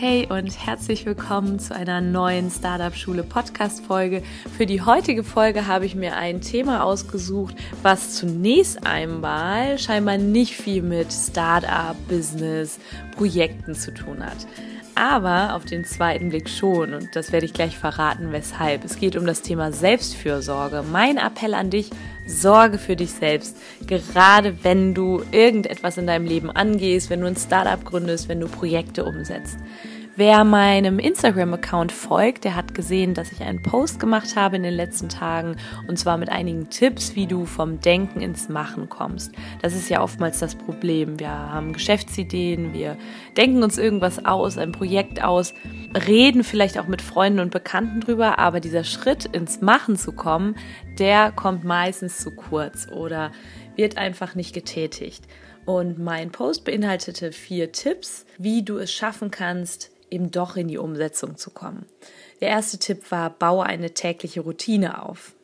Hey 0.00 0.28
und 0.30 0.64
herzlich 0.64 1.06
willkommen 1.06 1.58
zu 1.58 1.74
einer 1.74 2.00
neuen 2.00 2.52
Startup 2.52 2.94
Schule 2.94 3.24
Podcast 3.24 3.84
Folge. 3.84 4.22
Für 4.56 4.64
die 4.64 4.80
heutige 4.80 5.24
Folge 5.24 5.66
habe 5.66 5.86
ich 5.86 5.96
mir 5.96 6.16
ein 6.16 6.40
Thema 6.40 6.84
ausgesucht, 6.84 7.56
was 7.82 8.14
zunächst 8.14 8.86
einmal 8.86 9.76
scheinbar 9.76 10.16
nicht 10.16 10.54
viel 10.54 10.82
mit 10.82 11.12
Startup, 11.12 11.96
Business, 12.06 12.78
Projekten 13.16 13.74
zu 13.74 13.92
tun 13.92 14.24
hat. 14.24 14.46
Aber 14.94 15.56
auf 15.56 15.64
den 15.64 15.84
zweiten 15.84 16.28
Blick 16.28 16.48
schon 16.48 16.94
und 16.94 17.16
das 17.16 17.32
werde 17.32 17.46
ich 17.46 17.52
gleich 17.52 17.76
verraten, 17.76 18.30
weshalb. 18.30 18.84
Es 18.84 19.00
geht 19.00 19.16
um 19.16 19.26
das 19.26 19.42
Thema 19.42 19.72
Selbstfürsorge. 19.72 20.84
Mein 20.92 21.16
Appell 21.16 21.54
an 21.54 21.70
dich, 21.70 21.90
sorge 22.28 22.78
für 22.78 22.94
dich 22.94 23.10
selbst. 23.10 23.56
Gerade 23.86 24.62
wenn 24.62 24.94
du 24.94 25.22
irgendetwas 25.32 25.98
in 25.98 26.06
deinem 26.06 26.26
Leben 26.26 26.50
angehst, 26.50 27.10
wenn 27.10 27.20
du 27.20 27.26
ein 27.26 27.36
Startup 27.36 27.84
gründest, 27.84 28.28
wenn 28.28 28.40
du 28.40 28.46
Projekte 28.46 29.04
umsetzt. 29.04 29.58
Wer 30.18 30.42
meinem 30.42 30.98
Instagram-Account 30.98 31.92
folgt, 31.92 32.42
der 32.42 32.56
hat 32.56 32.74
gesehen, 32.74 33.14
dass 33.14 33.30
ich 33.30 33.40
einen 33.40 33.62
Post 33.62 34.00
gemacht 34.00 34.34
habe 34.34 34.56
in 34.56 34.64
den 34.64 34.74
letzten 34.74 35.08
Tagen 35.08 35.54
und 35.86 35.96
zwar 35.96 36.18
mit 36.18 36.28
einigen 36.28 36.70
Tipps, 36.70 37.14
wie 37.14 37.28
du 37.28 37.46
vom 37.46 37.80
Denken 37.80 38.20
ins 38.20 38.48
Machen 38.48 38.88
kommst. 38.88 39.30
Das 39.62 39.76
ist 39.76 39.88
ja 39.88 40.02
oftmals 40.02 40.40
das 40.40 40.56
Problem. 40.56 41.20
Wir 41.20 41.30
haben 41.30 41.72
Geschäftsideen, 41.72 42.72
wir 42.72 42.96
denken 43.36 43.62
uns 43.62 43.78
irgendwas 43.78 44.24
aus, 44.24 44.58
ein 44.58 44.72
Projekt 44.72 45.22
aus, 45.22 45.54
reden 46.08 46.42
vielleicht 46.42 46.80
auch 46.80 46.88
mit 46.88 47.00
Freunden 47.00 47.38
und 47.38 47.52
Bekannten 47.52 48.00
drüber, 48.00 48.40
aber 48.40 48.58
dieser 48.58 48.82
Schritt 48.82 49.24
ins 49.26 49.60
Machen 49.60 49.94
zu 49.94 50.10
kommen, 50.10 50.56
der 50.98 51.30
kommt 51.30 51.62
meistens 51.62 52.18
zu 52.18 52.32
kurz 52.32 52.88
oder 52.90 53.30
wird 53.76 53.96
einfach 53.96 54.34
nicht 54.34 54.52
getätigt. 54.52 55.22
Und 55.64 56.00
mein 56.00 56.32
Post 56.32 56.64
beinhaltete 56.64 57.30
vier 57.30 57.70
Tipps, 57.70 58.26
wie 58.36 58.64
du 58.64 58.78
es 58.78 58.90
schaffen 58.90 59.30
kannst, 59.30 59.92
eben 60.10 60.30
doch 60.30 60.56
in 60.56 60.68
die 60.68 60.78
Umsetzung 60.78 61.36
zu 61.36 61.50
kommen. 61.50 61.86
Der 62.40 62.48
erste 62.48 62.78
Tipp 62.78 63.10
war, 63.10 63.30
baue 63.30 63.64
eine 63.64 63.94
tägliche 63.94 64.40
Routine 64.40 65.02
auf. 65.02 65.34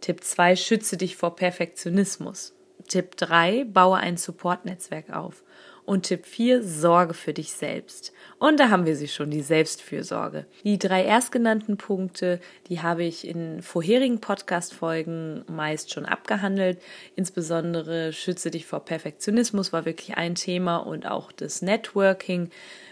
Tipp 0.00 0.24
2, 0.24 0.56
schütze 0.56 0.96
dich 0.96 1.16
vor 1.16 1.36
Perfektionismus. 1.36 2.54
Tipp 2.88 3.16
3, 3.16 3.64
baue 3.64 3.98
ein 3.98 4.16
Supportnetzwerk 4.16 5.10
auf. 5.10 5.42
Und 5.84 6.06
Tipp 6.06 6.26
4, 6.26 6.62
sorge 6.62 7.14
für 7.14 7.32
dich 7.32 7.52
selbst. 7.52 8.12
Und 8.38 8.60
da 8.60 8.70
haben 8.70 8.86
wir 8.86 8.96
sie 8.96 9.08
schon, 9.08 9.30
die 9.30 9.42
Selbstfürsorge. 9.42 10.46
Die 10.62 10.78
drei 10.78 11.04
erstgenannten 11.04 11.76
Punkte, 11.78 12.38
die 12.68 12.80
habe 12.80 13.02
ich 13.02 13.26
in 13.26 13.60
vorherigen 13.60 14.20
Podcast-Folgen 14.20 15.44
meist 15.48 15.92
schon 15.92 16.06
abgehandelt. 16.06 16.80
Insbesondere 17.16 18.12
schütze 18.12 18.50
dich 18.50 18.66
vor 18.66 18.84
Perfektionismus 18.84 19.72
war 19.72 19.84
wirklich 19.84 20.16
ein 20.16 20.36
Thema 20.36 20.76
und 20.76 21.06
auch 21.06 21.32
das 21.32 21.60
Networking. 21.60 22.50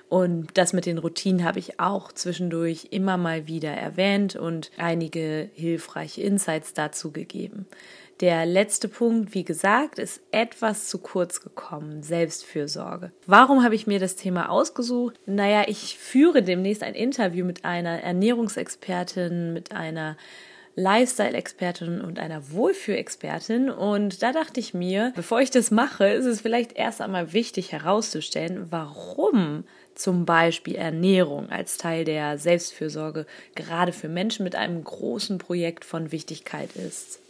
Und 0.08 0.56
das 0.56 0.72
mit 0.72 0.86
den 0.86 0.98
Routinen 0.98 1.44
habe 1.44 1.58
ich 1.58 1.80
auch 1.80 2.12
zwischendurch 2.12 2.88
immer 2.90 3.16
mal 3.16 3.46
wieder 3.46 3.70
erwähnt 3.70 4.36
und 4.36 4.70
einige 4.78 5.50
hilfreiche 5.54 6.22
Insights 6.22 6.72
dazu 6.72 7.12
gegeben. 7.12 7.66
Der 8.20 8.46
letzte 8.46 8.88
Punkt, 8.88 9.32
wie 9.34 9.44
gesagt, 9.44 10.00
ist 10.00 10.20
etwas 10.32 10.88
zu 10.88 10.98
kurz 10.98 11.40
gekommen. 11.40 12.02
Selbstfürsorge. 12.02 13.12
Warum 13.26 13.62
habe 13.62 13.76
ich 13.76 13.86
mir 13.86 14.00
das 14.00 14.16
Thema 14.16 14.48
ausgesucht? 14.48 15.14
Naja, 15.26 15.64
ich 15.68 15.98
führe 15.98 16.42
demnächst 16.42 16.82
ein 16.82 16.94
Interview 16.94 17.44
mit 17.44 17.64
einer 17.64 18.02
Ernährungsexpertin, 18.02 19.52
mit 19.52 19.70
einer 19.70 20.16
Lifestyle-Expertin 20.74 22.00
und 22.00 22.18
einer 22.18 22.50
Wohlfühlexpertin. 22.50 23.70
Und 23.70 24.20
da 24.22 24.32
dachte 24.32 24.58
ich 24.58 24.74
mir, 24.74 25.12
bevor 25.14 25.40
ich 25.40 25.50
das 25.50 25.70
mache, 25.70 26.08
ist 26.08 26.24
es 26.24 26.40
vielleicht 26.40 26.72
erst 26.72 27.00
einmal 27.00 27.32
wichtig 27.32 27.70
herauszustellen, 27.70 28.66
warum 28.70 29.64
zum 29.98 30.24
Beispiel 30.24 30.76
Ernährung 30.76 31.50
als 31.50 31.76
Teil 31.76 32.04
der 32.04 32.38
Selbstfürsorge 32.38 33.26
gerade 33.54 33.92
für 33.92 34.08
Menschen 34.08 34.44
mit 34.44 34.54
einem 34.54 34.82
großen 34.82 35.38
Projekt 35.38 35.84
von 35.84 36.12
Wichtigkeit 36.12 36.74
ist. 36.76 37.20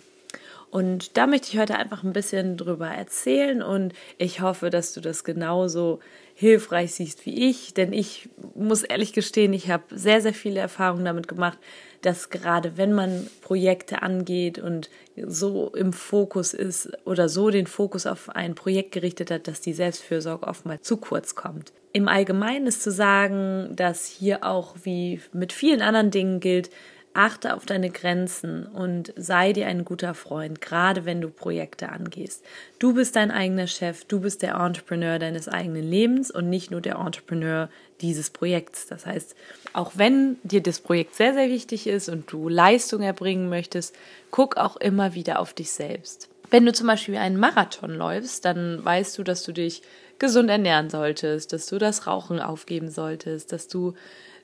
Und 0.71 1.17
da 1.17 1.27
möchte 1.27 1.49
ich 1.51 1.59
heute 1.59 1.77
einfach 1.77 2.05
ein 2.05 2.13
bisschen 2.13 2.57
drüber 2.57 2.89
erzählen 2.89 3.63
und 3.63 3.95
ich 4.19 4.41
hoffe, 4.41 4.69
dass 4.69 4.93
du 4.93 5.01
das 5.01 5.25
genauso 5.25 6.01
hilfreich 6.35 6.95
siehst 6.95 7.25
wie 7.27 7.49
ich, 7.49 7.75
denn 7.75 7.93
ich 7.93 8.29
muss 8.55 8.83
ehrlich 8.83 9.13
gestehen, 9.13 9.53
ich 9.53 9.71
habe 9.71 9.85
sehr, 9.91 10.21
sehr 10.21 10.35
viele 10.35 10.61
Erfahrungen 10.61 11.05
damit 11.05 11.27
gemacht, 11.27 11.59
dass 12.03 12.31
gerade 12.31 12.77
wenn 12.77 12.93
man 12.93 13.29
Projekte 13.41 14.03
angeht 14.03 14.59
und 14.59 14.89
so 15.17 15.73
im 15.75 15.93
Fokus 15.93 16.55
ist 16.55 16.91
oder 17.05 17.29
so 17.29 17.51
den 17.51 17.67
Fokus 17.67 18.07
auf 18.07 18.29
ein 18.29 18.55
Projekt 18.55 18.93
gerichtet 18.93 19.31
hat, 19.31 19.49
dass 19.49 19.61
die 19.61 19.73
Selbstfürsorge 19.73 20.47
oftmals 20.47 20.83
zu 20.83 20.99
kurz 20.99 21.35
kommt. 21.35 21.73
Im 21.93 22.07
Allgemeinen 22.07 22.67
ist 22.67 22.83
zu 22.83 22.93
sagen, 22.93 23.75
dass 23.75 24.07
hier 24.07 24.45
auch 24.45 24.77
wie 24.85 25.21
mit 25.33 25.53
vielen 25.53 25.83
anderen 25.83 26.11
Dingen 26.11 26.39
gilt, 26.39 26.71
Achte 27.19 27.57
auf 27.57 27.67
deine 27.67 27.91
Grenzen 27.91 28.65
und 28.65 29.13
sei 29.17 29.53
dir 29.53 29.67
ein 29.67 29.85
guter 29.85 30.15
Freund, 30.15 30.61
gerade 30.61 31.05
wenn 31.05 31.21
du 31.21 31.31
Projekte 31.31 31.89
angehst. 31.89 32.45
Du 32.79 32.95
bist 32.95 33.17
dein 33.17 33.33
eigener 33.33 33.67
Chef, 33.67 34.05
du 34.05 34.21
bist 34.21 34.43
der 34.43 34.55
Entrepreneur 34.55 35.19
deines 35.19 35.49
eigenen 35.49 35.83
Lebens 35.83 36.31
und 36.31 36.49
nicht 36.49 36.71
nur 36.71 36.81
der 36.81 36.95
Entrepreneur 36.95 37.71
dieses 38.01 38.31
Projekts. 38.31 38.87
Das 38.87 39.05
heißt, 39.05 39.35
auch 39.73 39.95
wenn 39.97 40.37
dir 40.45 40.63
das 40.63 40.79
Projekt 40.79 41.17
sehr, 41.17 41.35
sehr 41.35 41.49
wichtig 41.49 41.89
ist 41.89 42.09
und 42.09 42.31
du 42.31 42.49
Leistung 42.49 43.03
erbringen 43.03 43.49
möchtest, 43.49 43.97
guck 44.31 44.57
auch 44.57 44.77
immer 44.77 45.15
wieder 45.15 45.41
auf 45.41 45.53
dich 45.53 45.73
selbst. 45.73 46.29
Wenn 46.51 46.65
du 46.65 46.73
zum 46.73 46.87
Beispiel 46.87 47.17
einen 47.17 47.37
Marathon 47.37 47.97
läufst, 47.97 48.45
dann 48.45 48.85
weißt 48.85 49.19
du, 49.19 49.25
dass 49.25 49.43
du 49.43 49.51
dich 49.51 49.83
gesund 50.21 50.51
ernähren 50.51 50.89
solltest, 50.89 51.53
dass 51.53 51.67
du 51.67 51.79
das 51.79 52.07
Rauchen 52.07 52.39
aufgeben 52.39 52.91
solltest, 52.91 53.51
dass 53.51 53.67
du 53.67 53.95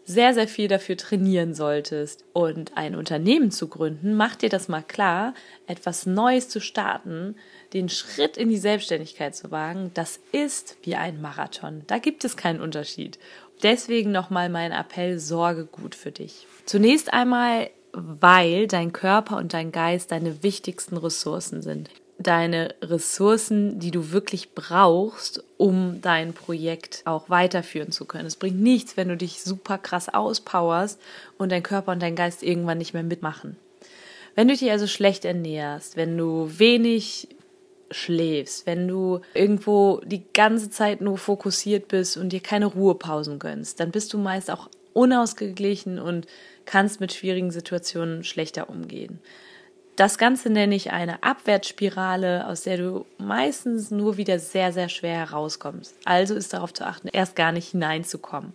sehr, 0.05 0.35
sehr 0.35 0.49
viel 0.49 0.69
dafür 0.69 0.97
trainieren 0.97 1.55
solltest. 1.55 2.25
Und 2.33 2.77
ein 2.77 2.95
Unternehmen 2.95 3.51
zu 3.51 3.69
gründen, 3.69 4.15
macht 4.15 4.43
dir 4.43 4.49
das 4.49 4.69
mal 4.69 4.83
klar, 4.83 5.35
etwas 5.67 6.07
Neues 6.07 6.49
zu 6.49 6.61
starten, 6.61 7.37
den 7.73 7.89
Schritt 7.89 8.37
in 8.37 8.49
die 8.49 8.59
Selbstständigkeit 8.59 9.35
zu 9.35 9.51
wagen, 9.51 9.91
das 9.95 10.21
ist 10.33 10.77
wie 10.83 10.95
ein 10.95 11.21
Marathon. 11.21 11.83
Da 11.87 11.99
gibt 11.99 12.25
es 12.25 12.37
keinen 12.37 12.61
Unterschied. 12.61 13.19
Deswegen 13.63 14.13
nochmal 14.13 14.49
mein 14.49 14.73
Appell, 14.73 15.19
sorge 15.19 15.65
gut 15.65 15.95
für 15.95 16.13
dich. 16.13 16.47
Zunächst 16.67 17.13
einmal, 17.13 17.71
weil 17.93 18.67
dein 18.67 18.93
Körper 18.93 19.37
und 19.37 19.55
dein 19.55 19.73
Geist 19.73 20.13
deine 20.13 20.43
wichtigsten 20.43 20.97
Ressourcen 20.97 21.63
sind 21.63 21.91
deine 22.27 22.75
Ressourcen, 22.83 23.79
die 23.79 23.91
du 23.91 24.11
wirklich 24.11 24.55
brauchst, 24.55 25.45
um 25.57 26.01
dein 26.01 26.33
Projekt 26.33 27.03
auch 27.05 27.31
weiterführen 27.31 27.93
zu 27.93 28.05
können. 28.05 28.27
Es 28.27 28.37
bringt 28.37 28.61
nichts, 28.61 28.97
wenn 28.97 29.09
du 29.09 29.17
dich 29.17 29.43
super 29.43 29.79
krass 29.79 30.09
auspowerst 30.09 31.01
und 31.39 31.53
dein 31.53 31.63
Körper 31.63 31.93
und 31.93 32.03
dein 32.03 32.17
Geist 32.17 32.43
irgendwann 32.43 32.79
nicht 32.79 32.95
mehr 32.95 33.03
mitmachen. 33.03 33.57
Wenn 34.35 34.49
du 34.49 34.57
dich 34.57 34.71
also 34.71 34.87
schlecht 34.87 35.25
ernährst, 35.25 35.97
wenn 35.97 36.19
du 36.19 36.51
wenig 36.59 37.29
schläfst, 37.91 38.67
wenn 38.67 38.89
du 38.89 39.21
irgendwo 39.35 40.01
die 40.05 40.25
ganze 40.33 40.71
Zeit 40.71 41.01
nur 41.01 41.19
fokussiert 41.19 41.89
bist 41.89 42.17
und 42.17 42.31
dir 42.31 42.41
keine 42.41 42.67
Ruhepausen 42.67 43.39
gönnst, 43.39 43.79
dann 43.79 43.93
bist 43.93 44.13
du 44.13 44.19
meist 44.19 44.51
auch 44.51 44.69
unausgeglichen 44.93 45.99
und 45.99 46.27
kannst 46.65 47.01
mit 47.01 47.13
schwierigen 47.13 47.51
Situationen 47.51 48.25
schlechter 48.25 48.69
umgehen. 48.69 49.21
Das 49.97 50.19
Ganze 50.19 50.51
nenne 50.51 50.75
ich 50.75 50.91
eine 50.91 51.23
Abwärtsspirale, 51.23 52.49
aus 52.49 52.63
der 52.63 52.79
du 52.79 53.07
meistens 53.17 53.93
nur 53.93 54.17
wieder 54.17 54.41
sehr, 54.41 54.73
sehr 54.73 54.89
schwer 54.89 55.19
herauskommst. 55.19 55.95
Also 56.05 56.35
ist 56.35 56.53
darauf 56.53 56.73
zu 56.75 56.85
achten, 56.85 57.09
erst 57.09 57.37
gar 57.37 57.53
nicht 57.53 57.69
hineinzukommen. 57.69 58.53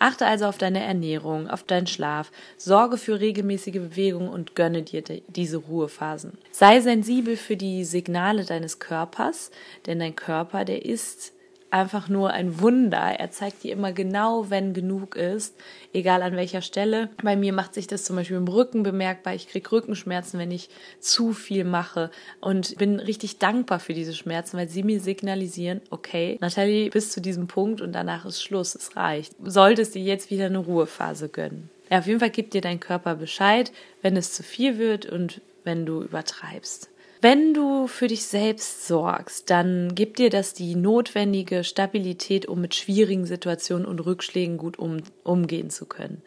Achte 0.00 0.26
also 0.26 0.46
auf 0.46 0.58
deine 0.58 0.82
Ernährung, 0.82 1.48
auf 1.48 1.62
deinen 1.62 1.86
Schlaf, 1.86 2.32
sorge 2.56 2.98
für 2.98 3.20
regelmäßige 3.20 3.74
Bewegung 3.74 4.28
und 4.28 4.56
gönne 4.56 4.82
dir 4.82 5.04
diese 5.28 5.58
Ruhephasen. 5.58 6.36
Sei 6.50 6.80
sensibel 6.80 7.36
für 7.36 7.56
die 7.56 7.84
Signale 7.84 8.44
deines 8.44 8.80
Körpers, 8.80 9.52
denn 9.86 10.00
dein 10.00 10.16
Körper, 10.16 10.64
der 10.64 10.84
ist 10.84 11.32
einfach 11.72 12.08
nur 12.08 12.30
ein 12.30 12.60
Wunder. 12.60 12.98
Er 12.98 13.30
zeigt 13.30 13.62
dir 13.62 13.72
immer 13.72 13.92
genau, 13.92 14.50
wenn 14.50 14.74
genug 14.74 15.16
ist, 15.16 15.56
egal 15.92 16.22
an 16.22 16.36
welcher 16.36 16.60
Stelle. 16.60 17.08
Bei 17.22 17.34
mir 17.34 17.52
macht 17.52 17.74
sich 17.74 17.86
das 17.86 18.04
zum 18.04 18.16
Beispiel 18.16 18.36
im 18.36 18.48
Rücken 18.48 18.82
bemerkbar. 18.82 19.34
Ich 19.34 19.48
kriege 19.48 19.72
Rückenschmerzen, 19.72 20.38
wenn 20.38 20.50
ich 20.50 20.68
zu 21.00 21.32
viel 21.32 21.64
mache 21.64 22.10
und 22.40 22.76
bin 22.76 23.00
richtig 23.00 23.38
dankbar 23.38 23.80
für 23.80 23.94
diese 23.94 24.14
Schmerzen, 24.14 24.58
weil 24.58 24.68
sie 24.68 24.82
mir 24.82 25.00
signalisieren, 25.00 25.80
okay, 25.90 26.36
Nathalie, 26.40 26.90
bis 26.90 27.10
zu 27.10 27.20
diesem 27.20 27.46
Punkt 27.46 27.80
und 27.80 27.92
danach 27.92 28.26
ist 28.26 28.42
Schluss, 28.42 28.74
es 28.74 28.96
reicht. 28.96 29.34
Solltest 29.42 29.94
dir 29.94 30.02
jetzt 30.02 30.30
wieder 30.30 30.46
eine 30.46 30.58
Ruhephase 30.58 31.28
gönnen. 31.28 31.70
Ja, 31.90 31.98
auf 31.98 32.06
jeden 32.06 32.20
Fall 32.20 32.30
gibt 32.30 32.54
dir 32.54 32.60
dein 32.60 32.80
Körper 32.80 33.14
Bescheid, 33.14 33.72
wenn 34.02 34.16
es 34.16 34.32
zu 34.32 34.42
viel 34.42 34.78
wird 34.78 35.06
und 35.06 35.40
wenn 35.64 35.86
du 35.86 36.02
übertreibst. 36.02 36.91
Wenn 37.22 37.54
du 37.54 37.86
für 37.86 38.08
dich 38.08 38.24
selbst 38.24 38.88
sorgst, 38.88 39.48
dann 39.48 39.94
gibt 39.94 40.18
dir 40.18 40.28
das 40.28 40.54
die 40.54 40.74
notwendige 40.74 41.62
Stabilität, 41.62 42.46
um 42.46 42.60
mit 42.60 42.74
schwierigen 42.74 43.26
Situationen 43.26 43.86
und 43.86 44.00
Rückschlägen 44.00 44.58
gut 44.58 44.76
um, 44.76 44.96
umgehen 45.22 45.70
zu 45.70 45.86
können. 45.86 46.20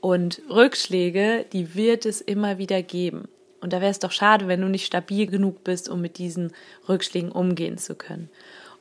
Und 0.00 0.40
Rückschläge, 0.48 1.46
die 1.52 1.74
wird 1.74 2.06
es 2.06 2.20
immer 2.20 2.58
wieder 2.58 2.80
geben. 2.84 3.26
Und 3.60 3.72
da 3.72 3.80
wäre 3.80 3.90
es 3.90 3.98
doch 3.98 4.12
schade, 4.12 4.46
wenn 4.46 4.60
du 4.60 4.68
nicht 4.68 4.86
stabil 4.86 5.26
genug 5.26 5.64
bist, 5.64 5.88
um 5.88 6.00
mit 6.00 6.16
diesen 6.16 6.52
Rückschlägen 6.88 7.32
umgehen 7.32 7.76
zu 7.76 7.96
können. 7.96 8.30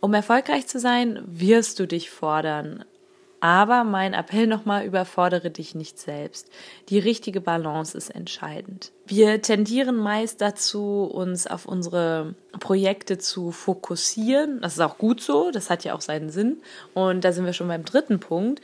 Um 0.02 0.14
erfolgreich 0.14 0.68
zu 0.68 0.78
sein, 0.78 1.24
wirst 1.26 1.80
du 1.80 1.88
dich 1.88 2.12
fordern. 2.12 2.86
Aber 3.46 3.84
mein 3.84 4.16
Appell 4.16 4.48
nochmal, 4.48 4.88
überfordere 4.88 5.52
dich 5.52 5.76
nicht 5.76 6.00
selbst. 6.00 6.50
Die 6.90 6.98
richtige 6.98 7.42
Balance 7.42 7.96
ist 7.96 8.10
entscheidend. 8.10 8.92
Wir 9.06 9.40
tendieren 9.40 9.98
meist 9.98 10.42
dazu, 10.42 11.04
uns 11.04 11.46
auf 11.46 11.68
unsere 11.68 12.34
Projekte 12.60 13.20
zu 13.20 13.52
fokussieren. 13.52 14.62
Das 14.62 14.74
ist 14.74 14.80
auch 14.80 14.98
gut 14.98 15.22
so, 15.22 15.52
das 15.52 15.70
hat 15.70 15.84
ja 15.84 15.94
auch 15.94 16.02
seinen 16.02 16.32
Sinn. 16.32 16.58
Und 16.96 17.24
da 17.24 17.32
sind 17.32 17.46
wir 17.46 17.54
schon 17.54 17.68
beim 17.68 17.86
dritten 17.86 18.20
Punkt. 18.20 18.62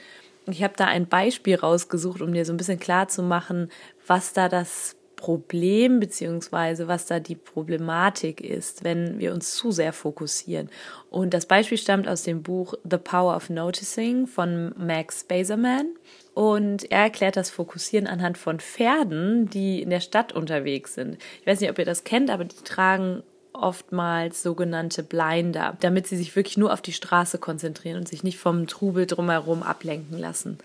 Ich 0.48 0.64
habe 0.64 0.74
da 0.76 0.86
ein 0.86 1.06
Beispiel 1.06 1.58
rausgesucht, 1.58 2.20
um 2.20 2.34
dir 2.34 2.44
so 2.44 2.52
ein 2.52 2.58
bisschen 2.58 2.80
klar 2.80 3.08
zu 3.08 3.22
machen, 3.22 3.70
was 4.08 4.34
da 4.34 4.50
das 4.50 4.96
Problem 5.22 6.00
beziehungsweise 6.00 6.88
was 6.88 7.06
da 7.06 7.20
die 7.20 7.36
Problematik 7.36 8.42
ist, 8.42 8.84
wenn 8.84 9.20
wir 9.20 9.34
uns 9.34 9.56
zu 9.56 9.72
sehr 9.72 9.94
fokussieren. 9.94 10.70
Und 11.12 11.34
das 11.34 11.46
Beispiel 11.46 11.78
stammt 11.78 12.08
aus 12.08 12.24
dem 12.24 12.42
Buch 12.42 12.74
The 12.84 12.98
Power 12.98 13.36
of 13.36 13.50
Noticing 13.50 14.26
von 14.26 14.74
Max 14.78 15.24
Bazerman. 15.24 15.92
Und 16.34 16.92
er 16.92 17.04
erklärt 17.04 17.38
das 17.38 17.52
Fokussieren 17.52 18.08
anhand 18.08 18.38
von 18.38 18.60
Pferden, 18.60 19.50
die 19.50 19.82
in 19.82 19.92
der 19.92 20.00
Stadt 20.00 20.34
unterwegs 20.34 20.96
sind. 20.96 21.18
Ich 21.42 21.48
weiß 21.48 21.60
nicht, 21.60 21.70
ob 21.70 21.78
ihr 21.78 21.86
das 21.86 22.04
kennt, 22.04 22.30
aber 22.32 22.46
die 22.46 22.64
tragen 22.64 23.22
oftmals 23.54 24.42
sogenannte 24.42 25.04
Blinder, 25.04 25.78
damit 25.82 26.08
sie 26.08 26.18
sich 26.18 26.36
wirklich 26.36 26.58
nur 26.58 26.74
auf 26.74 26.82
die 26.82 26.94
Straße 26.94 27.38
konzentrieren 27.38 27.98
und 27.98 28.08
sich 28.08 28.24
nicht 28.24 28.40
vom 28.40 28.66
Trubel 28.66 29.06
drumherum 29.06 29.62
ablenken 29.62 30.18
lassen. 30.18 30.58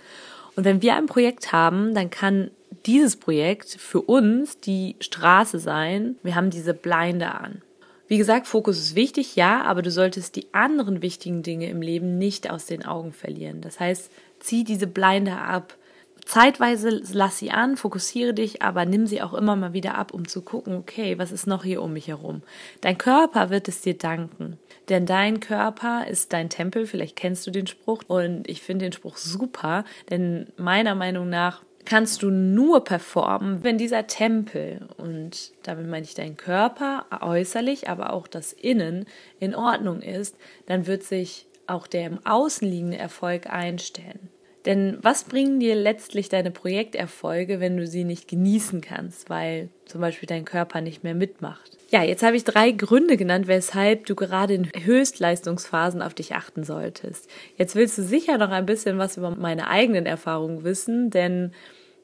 Und 0.56 0.64
wenn 0.64 0.80
wir 0.80 0.96
ein 0.96 1.06
Projekt 1.06 1.52
haben, 1.52 1.94
dann 1.94 2.08
kann 2.08 2.50
dieses 2.86 3.16
Projekt 3.16 3.68
für 3.68 4.00
uns 4.00 4.60
die 4.60 4.96
Straße 5.00 5.58
sein. 5.58 6.16
Wir 6.22 6.34
haben 6.34 6.50
diese 6.50 6.74
Blinde 6.74 7.32
an. 7.32 7.62
Wie 8.08 8.18
gesagt, 8.18 8.46
Fokus 8.46 8.78
ist 8.78 8.94
wichtig, 8.94 9.34
ja, 9.34 9.62
aber 9.62 9.82
du 9.82 9.90
solltest 9.90 10.36
die 10.36 10.54
anderen 10.54 11.02
wichtigen 11.02 11.42
Dinge 11.42 11.68
im 11.68 11.82
Leben 11.82 12.18
nicht 12.18 12.48
aus 12.48 12.66
den 12.66 12.84
Augen 12.84 13.12
verlieren. 13.12 13.60
Das 13.60 13.80
heißt, 13.80 14.12
zieh 14.38 14.62
diese 14.62 14.86
Blinde 14.86 15.36
ab. 15.36 15.76
Zeitweise 16.24 17.02
lass 17.12 17.38
sie 17.38 17.50
an, 17.50 17.76
fokussiere 17.76 18.34
dich, 18.34 18.62
aber 18.62 18.84
nimm 18.84 19.06
sie 19.06 19.22
auch 19.22 19.34
immer 19.34 19.54
mal 19.54 19.72
wieder 19.72 19.96
ab, 19.96 20.12
um 20.12 20.26
zu 20.26 20.42
gucken, 20.42 20.74
okay, 20.74 21.18
was 21.18 21.30
ist 21.30 21.46
noch 21.46 21.62
hier 21.62 21.82
um 21.82 21.92
mich 21.92 22.08
herum? 22.08 22.42
Dein 22.80 22.98
Körper 22.98 23.50
wird 23.50 23.68
es 23.68 23.80
dir 23.80 23.96
danken, 23.96 24.58
denn 24.88 25.06
dein 25.06 25.38
Körper 25.38 26.06
ist 26.08 26.32
dein 26.32 26.48
Tempel, 26.48 26.86
vielleicht 26.86 27.14
kennst 27.14 27.46
du 27.46 27.52
den 27.52 27.68
Spruch 27.68 28.02
und 28.08 28.48
ich 28.48 28.60
finde 28.60 28.86
den 28.86 28.92
Spruch 28.92 29.16
super, 29.18 29.84
denn 30.10 30.48
meiner 30.56 30.96
Meinung 30.96 31.28
nach 31.28 31.62
kannst 31.86 32.22
du 32.22 32.30
nur 32.30 32.84
performen, 32.84 33.64
wenn 33.64 33.78
dieser 33.78 34.06
Tempel, 34.06 34.86
und 34.98 35.52
damit 35.62 35.86
meine 35.86 36.04
ich 36.04 36.14
dein 36.14 36.36
Körper 36.36 37.06
äußerlich, 37.22 37.88
aber 37.88 38.12
auch 38.12 38.26
das 38.26 38.52
Innen 38.52 39.06
in 39.40 39.54
Ordnung 39.54 40.02
ist, 40.02 40.36
dann 40.66 40.86
wird 40.86 41.02
sich 41.02 41.46
auch 41.66 41.86
der 41.86 42.06
im 42.06 42.18
Außen 42.24 42.68
liegende 42.68 42.98
Erfolg 42.98 43.48
einstellen. 43.48 44.28
Denn 44.66 44.98
was 45.00 45.22
bringen 45.24 45.60
dir 45.60 45.76
letztlich 45.76 46.28
deine 46.28 46.50
Projekterfolge, 46.50 47.60
wenn 47.60 47.76
du 47.76 47.86
sie 47.86 48.02
nicht 48.02 48.26
genießen 48.26 48.80
kannst, 48.80 49.30
weil 49.30 49.68
zum 49.84 50.00
Beispiel 50.00 50.26
dein 50.26 50.44
Körper 50.44 50.80
nicht 50.80 51.04
mehr 51.04 51.14
mitmacht? 51.14 51.78
Ja, 51.90 52.02
jetzt 52.02 52.24
habe 52.24 52.36
ich 52.36 52.42
drei 52.42 52.72
Gründe 52.72 53.16
genannt, 53.16 53.46
weshalb 53.46 54.06
du 54.06 54.16
gerade 54.16 54.54
in 54.54 54.68
Höchstleistungsphasen 54.76 56.02
auf 56.02 56.14
dich 56.14 56.34
achten 56.34 56.64
solltest. 56.64 57.30
Jetzt 57.56 57.76
willst 57.76 57.96
du 57.96 58.02
sicher 58.02 58.38
noch 58.38 58.50
ein 58.50 58.66
bisschen 58.66 58.98
was 58.98 59.16
über 59.16 59.30
meine 59.30 59.68
eigenen 59.68 60.04
Erfahrungen 60.04 60.64
wissen, 60.64 61.10
denn 61.10 61.52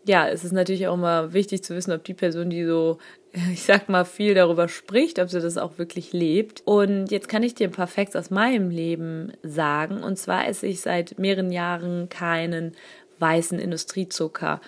ja, 0.05 0.29
es 0.29 0.45
ist 0.45 0.53
natürlich 0.53 0.87
auch 0.89 0.95
immer 0.95 1.33
wichtig 1.33 1.63
zu 1.63 1.75
wissen, 1.75 1.93
ob 1.93 2.05
die 2.05 2.15
Person, 2.15 2.51
die 2.51 2.65
so, 2.65 2.99
ich 3.53 3.63
sag 3.63 3.89
mal, 3.89 4.05
viel 4.05 4.35
darüber 4.35 4.69
spricht, 4.69 5.19
ob 5.19 5.31
sie 5.31 5.41
das 5.41 5.59
auch 5.59 5.79
wirklich 5.79 6.13
lebt. 6.13 6.63
Und 6.65 7.11
jetzt 7.11 7.29
kann 7.29 7.43
ich 7.43 7.55
dir 7.55 7.69
ein 7.69 7.73
paar 7.73 7.87
Facts 7.87 8.17
aus 8.17 8.31
meinem 8.31 8.71
Leben 8.71 9.33
sagen. 9.43 10.03
Und 10.03 10.19
zwar 10.19 10.47
esse 10.47 10.67
ich 10.67 10.81
seit 10.81 11.19
mehreren 11.19 11.53
Jahren 11.53 12.09
keinen 12.09 12.73
weißen 13.19 13.59
Industriezucker. 13.59 14.61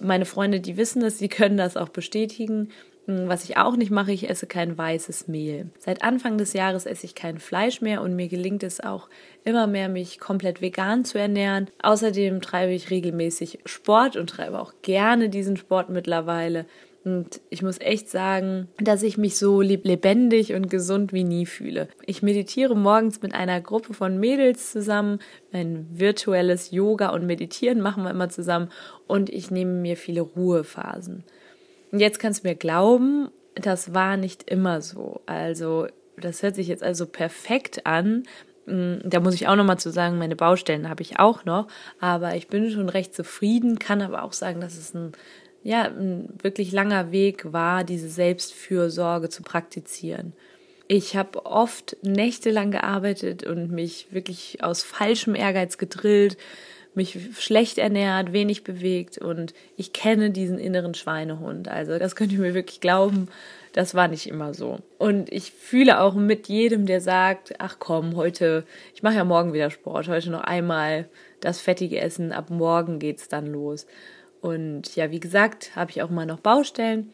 Meine 0.00 0.24
Freunde, 0.24 0.60
die 0.60 0.76
wissen 0.76 1.02
das, 1.02 1.18
sie 1.18 1.28
können 1.28 1.56
das 1.56 1.76
auch 1.76 1.88
bestätigen. 1.88 2.70
Was 3.10 3.44
ich 3.44 3.56
auch 3.56 3.74
nicht 3.74 3.90
mache, 3.90 4.12
ich 4.12 4.28
esse 4.28 4.46
kein 4.46 4.76
weißes 4.76 5.28
Mehl. 5.28 5.70
Seit 5.78 6.02
Anfang 6.02 6.36
des 6.36 6.52
Jahres 6.52 6.84
esse 6.84 7.06
ich 7.06 7.14
kein 7.14 7.38
Fleisch 7.38 7.80
mehr 7.80 8.02
und 8.02 8.14
mir 8.14 8.28
gelingt 8.28 8.62
es 8.62 8.80
auch 8.80 9.08
immer 9.44 9.66
mehr, 9.66 9.88
mich 9.88 10.20
komplett 10.20 10.60
vegan 10.60 11.06
zu 11.06 11.18
ernähren. 11.18 11.70
Außerdem 11.82 12.42
treibe 12.42 12.74
ich 12.74 12.90
regelmäßig 12.90 13.60
Sport 13.64 14.16
und 14.16 14.28
treibe 14.28 14.60
auch 14.60 14.74
gerne 14.82 15.30
diesen 15.30 15.56
Sport 15.56 15.88
mittlerweile. 15.88 16.66
Und 17.02 17.40
ich 17.48 17.62
muss 17.62 17.80
echt 17.80 18.10
sagen, 18.10 18.68
dass 18.78 19.02
ich 19.02 19.16
mich 19.16 19.38
so 19.38 19.62
lebendig 19.62 20.52
und 20.52 20.68
gesund 20.68 21.14
wie 21.14 21.24
nie 21.24 21.46
fühle. 21.46 21.88
Ich 22.04 22.22
meditiere 22.22 22.76
morgens 22.76 23.22
mit 23.22 23.34
einer 23.34 23.62
Gruppe 23.62 23.94
von 23.94 24.20
Mädels 24.20 24.70
zusammen. 24.70 25.20
Ein 25.50 25.86
virtuelles 25.90 26.72
Yoga 26.72 27.08
und 27.08 27.24
Meditieren 27.24 27.80
machen 27.80 28.02
wir 28.02 28.10
immer 28.10 28.28
zusammen. 28.28 28.68
Und 29.06 29.30
ich 29.30 29.50
nehme 29.50 29.72
mir 29.72 29.96
viele 29.96 30.20
Ruhephasen. 30.20 31.24
Und 31.90 32.00
jetzt 32.00 32.18
kannst 32.18 32.44
du 32.44 32.48
mir 32.48 32.54
glauben, 32.54 33.28
das 33.54 33.94
war 33.94 34.16
nicht 34.16 34.50
immer 34.50 34.80
so. 34.80 35.20
Also, 35.26 35.86
das 36.16 36.42
hört 36.42 36.54
sich 36.54 36.68
jetzt 36.68 36.82
also 36.82 37.06
perfekt 37.06 37.86
an. 37.86 38.24
Mm, 38.66 38.96
da 39.04 39.20
muss 39.20 39.34
ich 39.34 39.48
auch 39.48 39.56
noch 39.56 39.64
mal 39.64 39.78
zu 39.78 39.90
sagen, 39.90 40.18
meine 40.18 40.36
Baustellen 40.36 40.88
habe 40.88 41.02
ich 41.02 41.18
auch 41.18 41.44
noch, 41.44 41.68
aber 42.00 42.36
ich 42.36 42.48
bin 42.48 42.70
schon 42.70 42.88
recht 42.88 43.14
zufrieden, 43.14 43.78
kann 43.78 44.02
aber 44.02 44.22
auch 44.22 44.32
sagen, 44.32 44.60
dass 44.60 44.76
es 44.76 44.94
ein 44.94 45.12
ja, 45.62 45.84
ein 45.84 46.28
wirklich 46.42 46.72
langer 46.72 47.10
Weg 47.12 47.52
war, 47.52 47.84
diese 47.84 48.08
Selbstfürsorge 48.08 49.28
zu 49.28 49.42
praktizieren. 49.42 50.32
Ich 50.86 51.16
habe 51.16 51.44
oft 51.44 51.96
nächtelang 52.02 52.70
gearbeitet 52.70 53.44
und 53.44 53.70
mich 53.70 54.06
wirklich 54.10 54.62
aus 54.62 54.82
falschem 54.82 55.34
Ehrgeiz 55.34 55.76
gedrillt, 55.76 56.38
mich 56.98 57.18
schlecht 57.38 57.78
ernährt, 57.78 58.32
wenig 58.34 58.64
bewegt 58.64 59.16
und 59.16 59.54
ich 59.76 59.94
kenne 59.94 60.30
diesen 60.30 60.58
inneren 60.58 60.92
Schweinehund. 60.92 61.68
Also 61.68 61.98
das 61.98 62.14
könnt 62.14 62.32
ihr 62.32 62.40
mir 62.40 62.52
wirklich 62.52 62.80
glauben, 62.80 63.28
das 63.72 63.94
war 63.94 64.08
nicht 64.08 64.26
immer 64.26 64.52
so. 64.52 64.80
Und 64.98 65.32
ich 65.32 65.52
fühle 65.52 66.00
auch 66.00 66.14
mit 66.14 66.48
jedem, 66.48 66.84
der 66.84 67.00
sagt, 67.00 67.54
ach 67.58 67.76
komm, 67.78 68.16
heute, 68.16 68.64
ich 68.94 69.02
mache 69.02 69.14
ja 69.14 69.24
morgen 69.24 69.52
wieder 69.52 69.70
Sport, 69.70 70.08
heute 70.08 70.30
noch 70.30 70.42
einmal 70.42 71.08
das 71.40 71.60
fettige 71.60 72.00
Essen, 72.00 72.32
ab 72.32 72.50
morgen 72.50 72.98
geht's 72.98 73.28
dann 73.28 73.46
los. 73.46 73.86
Und 74.40 74.94
ja, 74.96 75.10
wie 75.10 75.20
gesagt, 75.20 75.76
habe 75.76 75.90
ich 75.90 76.02
auch 76.02 76.10
mal 76.10 76.26
noch 76.26 76.40
Baustellen. 76.40 77.12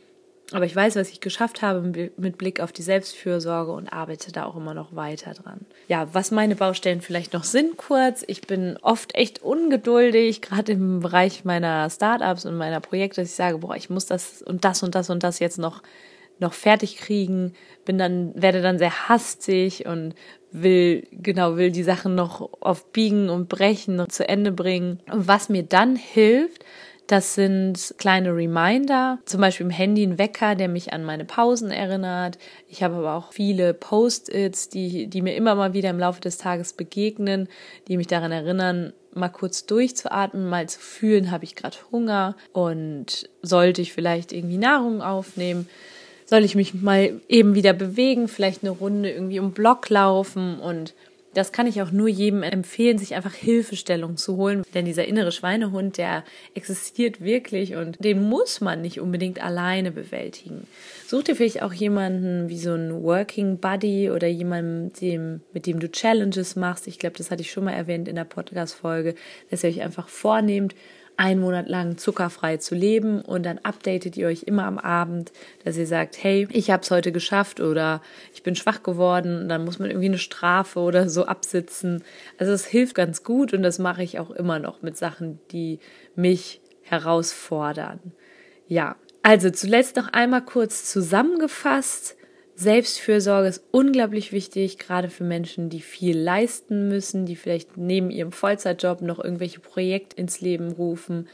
Aber 0.53 0.67
ich 0.67 0.77
weiß, 0.77 0.97
was 0.97 1.11
ich 1.11 1.21
geschafft 1.21 1.63
habe 1.63 1.81
mit 2.17 2.39
Blick 2.39 2.61
auf 2.61 2.71
die 2.71 2.83
Selbstfürsorge 2.83 3.73
und 3.73 3.89
arbeite 3.89 4.31
da 4.31 4.45
auch 4.45 4.57
immer 4.57 4.75
noch 4.75 4.95
weiter 4.95 5.33
dran. 5.33 5.65
Ja, 5.89 6.09
was 6.13 6.31
meine 6.31 6.55
Baustellen 6.55 7.01
vielleicht 7.01 7.33
noch 7.33 7.45
sind 7.45 7.77
kurz. 7.77 8.25
Ich 8.27 8.43
bin 8.43 8.77
oft 8.83 9.15
echt 9.15 9.43
ungeduldig, 9.43 10.43
gerade 10.43 10.73
im 10.73 11.01
Bereich 11.01 11.45
meiner 11.45 11.89
Startups 11.89 12.45
und 12.45 12.57
meiner 12.57 12.81
Projekte, 12.81 13.23
dass 13.23 13.31
ich 13.31 13.37
sage, 13.37 13.59
boah, 13.59 13.75
ich 13.75 13.89
muss 13.89 14.07
das 14.07 14.43
und 14.43 14.65
das 14.65 14.83
und 14.83 14.95
das 14.95 15.09
und 15.09 15.23
das 15.23 15.39
jetzt 15.39 15.59
noch 15.59 15.83
noch 16.41 16.53
fertig 16.53 16.97
kriegen, 16.97 17.55
bin 17.85 17.97
dann 17.97 18.33
werde 18.35 18.61
dann 18.61 18.79
sehr 18.79 19.09
hastig 19.09 19.87
und 19.87 20.15
will 20.51 21.07
genau 21.13 21.57
will 21.57 21.71
die 21.71 21.83
Sachen 21.83 22.15
noch 22.15 22.49
auf 22.61 22.93
biegen 22.93 23.29
und 23.29 23.49
brechen 23.49 24.01
und 24.01 24.13
zu 24.13 24.29
Ende 24.29 24.53
bringen. 24.53 25.01
Und 25.11 25.29
was 25.29 25.49
mir 25.49 25.63
dann 25.63 25.97
hilft, 25.97 26.65
das 27.07 27.35
sind 27.35 27.95
kleine 27.99 28.35
Reminder, 28.35 29.19
zum 29.27 29.41
Beispiel 29.41 29.67
im 29.67 29.71
Handy 29.71 30.05
ein 30.05 30.19
Wecker, 30.19 30.55
der 30.55 30.69
mich 30.69 30.93
an 30.93 31.05
meine 31.05 31.25
Pausen 31.25 31.71
erinnert. 31.71 32.39
Ich 32.69 32.83
habe 32.83 32.97
aber 32.97 33.15
auch 33.15 33.33
viele 33.33 33.75
Post-its, 33.75 34.69
die, 34.71 35.07
die 35.07 35.23
mir 35.23 35.37
immer 35.37 35.55
mal 35.55 35.75
wieder 35.75 35.91
im 35.91 35.99
Laufe 35.99 36.21
des 36.21 36.39
Tages 36.39 36.73
begegnen, 36.73 37.49
die 37.89 37.97
mich 37.97 38.07
daran 38.07 38.33
erinnern, 38.33 38.93
mal 39.13 39.29
kurz 39.29 39.67
durchzuatmen, 39.67 40.49
mal 40.49 40.69
zu 40.69 40.81
fühlen, 40.81 41.31
habe 41.31 41.45
ich 41.45 41.55
gerade 41.55 41.77
Hunger 41.93 42.37
und 42.53 43.29
sollte 43.43 43.83
ich 43.83 43.93
vielleicht 43.93 44.33
irgendwie 44.33 44.59
Nahrung 44.59 45.03
aufnehmen 45.03 45.69
soll 46.27 46.45
ich 46.45 46.55
mich 46.55 46.75
mal 46.75 47.21
eben 47.29 47.55
wieder 47.55 47.73
bewegen, 47.73 48.29
vielleicht 48.29 48.63
eine 48.63 48.71
Runde 48.71 49.11
irgendwie 49.11 49.41
um 49.41 49.53
Block 49.53 49.89
laufen 49.91 50.59
und 50.59 50.95
das 51.35 51.53
kann 51.53 51.67
ich 51.67 51.83
auch 51.83 51.91
nur 51.91 52.09
jedem 52.09 52.43
empfehlen, 52.43 52.99
sich 52.99 53.15
einfach 53.15 53.35
Hilfestellung 53.35 54.17
zu 54.17 54.37
holen. 54.37 54.63
Denn 54.73 54.85
dieser 54.85 55.07
innere 55.07 55.33
Schweinehund, 55.33 55.99
der 55.99 56.25
existiert 56.55 57.21
wirklich 57.21 57.77
und 57.77 58.03
den 58.03 58.23
muss 58.23 58.61
man 58.61 58.81
nicht 58.81 59.01
unbedingt 59.01 59.43
alleine 59.43 59.91
bewältigen. 59.91 60.67
Such 61.07 61.25
dir 61.25 61.37
vielleicht 61.37 61.63
auch 61.63 61.73
jemanden 61.73 62.49
wie 62.49 62.59
so 62.59 62.75
ein 62.75 63.03
Working 63.03 63.59
Buddy 63.59 64.11
oder 64.11 64.27
jemanden, 64.27 65.43
mit 65.53 65.67
dem 65.67 65.81
du 65.81 65.91
Challenges 65.91 66.57
machst. 66.57 66.87
Ich 66.87 66.99
glaube, 66.99 67.19
das 67.19 67.31
hatte 67.31 67.43
ich 67.43 67.51
schon 67.51 67.65
mal 67.65 67.73
erwähnt 67.73 68.09
in 68.09 68.17
der 68.17 68.25
Podcast-Folge, 68.25 69.15
dass 69.51 69.65
ihr 69.65 69.71
euch 69.71 69.83
einfach 69.83 70.09
vornehmt, 70.09 70.75
einen 71.17 71.41
Monat 71.41 71.69
lang 71.69 71.97
zuckerfrei 71.97 72.57
zu 72.57 72.75
leben 72.75 73.21
und 73.21 73.45
dann 73.45 73.59
updatet 73.59 74.17
ihr 74.17 74.27
euch 74.27 74.45
immer 74.45 74.65
am 74.65 74.79
Abend, 74.79 75.33
dass 75.65 75.77
ihr 75.77 75.87
sagt, 75.87 76.23
hey, 76.23 76.49
ich 76.51 76.71
habe 76.71 76.83
es 76.83 76.91
heute 76.91 77.13
geschafft 77.13 77.61
oder 77.61 78.03
ich 78.33 78.43
bin 78.43 78.57
schwach 78.57 78.83
geworden 78.83 79.43
und 79.43 79.49
dann 79.49 79.65
muss 79.65 79.79
man 79.79 79.91
irgendwie 79.91 80.09
eine 80.09 80.19
Strafe 80.19 80.81
oder 80.81 81.09
so 81.09 81.27
absitzen. 81.27 82.03
Also 82.39 82.53
es 82.53 82.67
hilft 82.67 82.95
ganz 82.95 83.23
gut 83.23 83.53
und 83.53 83.63
das 83.63 83.79
mache 83.79 84.03
ich 84.03 84.19
auch 84.19 84.31
immer 84.31 84.59
noch 84.59 84.83
mit 84.83 84.97
Sachen, 84.97 85.39
die 85.53 85.79
mich 86.17 86.61
herausfordern. 86.83 88.01
Ja, 88.67 88.97
also 89.23 89.51
zuletzt 89.51 89.97
noch 89.97 90.09
einmal 90.13 90.45
kurz 90.45 90.91
zusammengefasst. 90.91 92.17
Selbstfürsorge 92.57 93.49
ist 93.49 93.65
unglaublich 93.73 94.33
wichtig, 94.33 94.79
gerade 94.79 95.11
für 95.11 95.25
Menschen, 95.25 95.71
die 95.71 95.81
viel 95.81 96.17
leisten 96.17 96.89
müssen, 96.89 97.27
die 97.27 97.35
vielleicht 97.35 97.77
neben 97.77 98.11
ihrem 98.11 98.31
Vollzeitjob 98.31 99.03
noch 99.03 99.23
irgendwelche 99.23 99.61
Projekte 99.61 100.17
ins 100.17 100.41
Leben 100.41 100.71
rufen, 100.71 101.29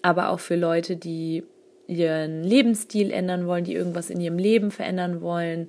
aber 0.00 0.30
auch 0.30 0.40
für 0.40 0.56
Leute, 0.56 0.96
die 0.96 1.44
ihren 1.86 2.42
Lebensstil 2.44 3.10
ändern 3.10 3.46
wollen, 3.46 3.64
die 3.64 3.74
irgendwas 3.74 4.10
in 4.10 4.20
ihrem 4.20 4.38
Leben 4.38 4.70
verändern 4.70 5.20
wollen, 5.20 5.68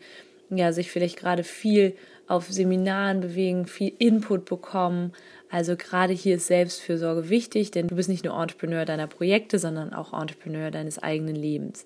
ja, 0.50 0.72
sich 0.72 0.92
vielleicht 0.92 1.18
gerade 1.18 1.44
viel 1.44 1.96
auf 2.28 2.48
Seminaren 2.50 3.20
bewegen, 3.20 3.66
viel 3.66 3.94
Input 4.00 4.46
bekommen. 4.46 5.14
Also 5.50 5.76
gerade 5.76 6.14
hier 6.14 6.36
ist 6.36 6.48
Selbstfürsorge 6.48 7.30
wichtig, 7.30 7.72
denn 7.72 7.88
du 7.88 7.96
bist 7.96 8.10
nicht 8.10 8.24
nur 8.24 8.40
Entrepreneur 8.40 8.86
deiner 8.86 9.08
Projekte, 9.08 9.60
sondern 9.60 9.94
auch 9.94 10.20
Entrepreneur 10.20 10.72
deines 10.72 11.00
eigenen 11.00 11.36
Lebens. 11.36 11.86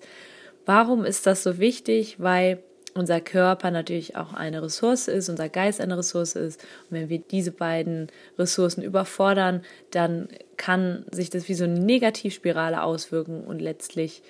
Warum 0.66 1.04
ist 1.04 1.26
das 1.26 1.42
so 1.42 1.58
wichtig? 1.58 2.16
Weil 2.18 2.62
unser 2.94 3.20
Körper 3.20 3.70
natürlich 3.70 4.16
auch 4.16 4.32
eine 4.32 4.62
Ressource 4.62 5.08
ist, 5.08 5.28
unser 5.28 5.48
Geist 5.48 5.80
eine 5.80 5.98
Ressource 5.98 6.36
ist. 6.36 6.60
Und 6.88 6.98
wenn 6.98 7.08
wir 7.08 7.18
diese 7.18 7.50
beiden 7.50 8.08
Ressourcen 8.38 8.82
überfordern, 8.82 9.62
dann 9.90 10.28
kann 10.56 11.04
sich 11.10 11.30
das 11.30 11.48
wie 11.48 11.54
so 11.54 11.64
eine 11.64 11.78
Negativspirale 11.78 12.82
auswirken 12.82 13.42
und 13.44 13.60
letztlich 13.60 14.22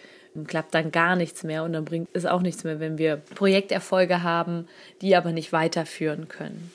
klappt 0.47 0.75
dann 0.75 0.91
gar 0.91 1.15
nichts 1.15 1.45
mehr 1.45 1.63
und 1.63 1.73
dann 1.73 1.85
bringt 1.85 2.09
es 2.13 2.27
auch 2.27 2.43
nichts 2.43 2.65
mehr, 2.65 2.81
wenn 2.81 2.99
wir 2.99 3.17
Projekterfolge 3.17 4.23
haben, 4.23 4.67
die 5.01 5.15
aber 5.15 5.31
nicht 5.31 5.53
weiterführen 5.53 6.27
können. 6.29 6.73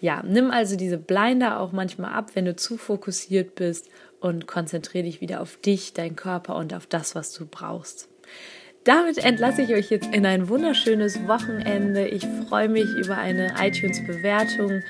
Ja, 0.00 0.22
nimm 0.26 0.50
also 0.50 0.76
diese 0.76 0.98
Blinder 0.98 1.60
auch 1.60 1.72
manchmal 1.72 2.12
ab, 2.12 2.30
wenn 2.34 2.44
du 2.44 2.56
zu 2.56 2.76
fokussiert 2.76 3.54
bist 3.54 3.88
und 4.20 4.46
konzentriere 4.46 5.04
dich 5.04 5.20
wieder 5.20 5.40
auf 5.40 5.56
dich, 5.56 5.92
deinen 5.92 6.16
Körper 6.16 6.56
und 6.56 6.72
auf 6.72 6.86
das, 6.86 7.14
was 7.14 7.32
du 7.32 7.46
brauchst. 7.46 8.08
Damit 8.84 9.16
entlasse 9.16 9.62
ich 9.62 9.72
euch 9.72 9.88
jetzt 9.88 10.14
in 10.14 10.26
ein 10.26 10.50
wunderschönes 10.50 11.26
Wochenende. 11.26 12.06
Ich 12.06 12.26
freue 12.46 12.68
mich 12.68 12.84
über 12.84 13.16
eine 13.16 13.54
iTunes-Bewertung. 13.58 14.82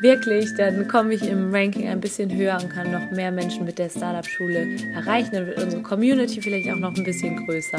Wirklich, 0.00 0.54
dann 0.54 0.86
komme 0.86 1.14
ich 1.14 1.28
im 1.28 1.52
Ranking 1.52 1.88
ein 1.88 2.00
bisschen 2.00 2.32
höher 2.32 2.58
und 2.62 2.70
kann 2.70 2.92
noch 2.92 3.10
mehr 3.10 3.32
Menschen 3.32 3.64
mit 3.64 3.80
der 3.80 3.88
Startup-Schule 3.88 4.68
erreichen. 4.94 5.30
Dann 5.32 5.46
wird 5.48 5.60
unsere 5.60 5.82
Community 5.82 6.40
vielleicht 6.40 6.70
auch 6.70 6.76
noch 6.76 6.96
ein 6.96 7.02
bisschen 7.02 7.44
größer. 7.44 7.78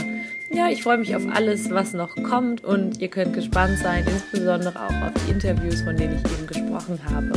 Ja, 0.49 0.67
ich 0.67 0.83
freue 0.83 0.97
mich 0.97 1.15
auf 1.15 1.23
alles, 1.33 1.69
was 1.69 1.93
noch 1.93 2.21
kommt 2.21 2.65
und 2.65 2.99
ihr 2.99 3.07
könnt 3.07 3.33
gespannt 3.33 3.77
sein, 3.77 4.03
insbesondere 4.05 4.75
auch 4.75 5.07
auf 5.07 5.13
die 5.25 5.31
Interviews, 5.31 5.83
von 5.83 5.95
denen 5.95 6.15
ich 6.15 6.31
eben 6.33 6.47
gesprochen 6.47 6.99
habe. 7.09 7.31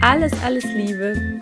Alles, 0.00 0.32
alles 0.42 0.64
Liebe, 0.64 1.38